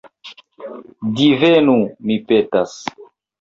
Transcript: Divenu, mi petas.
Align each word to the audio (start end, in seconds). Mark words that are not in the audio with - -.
Divenu, 1.19 1.77
mi 2.09 2.17
petas. 2.33 2.75